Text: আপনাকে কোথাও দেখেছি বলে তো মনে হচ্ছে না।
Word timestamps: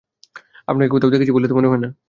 আপনাকে 0.67 0.91
কোথাও 0.91 1.13
দেখেছি 1.13 1.33
বলে 1.33 1.47
তো 1.47 1.55
মনে 1.57 1.67
হচ্ছে 1.67 1.81
না। 1.85 1.91